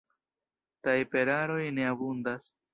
[0.87, 2.53] Tajperaroj ne abundas.